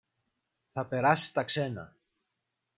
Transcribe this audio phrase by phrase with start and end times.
[0.67, 1.95] θα περάσει στα ξένα